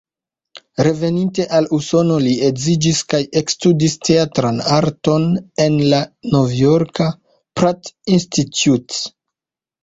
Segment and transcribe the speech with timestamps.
[0.85, 5.29] Reveninte al Usono li edziĝis kaj ekstudis teatran arton
[5.67, 6.01] en la
[6.37, 7.11] Novjorka
[7.61, 9.05] "Pratt Institute".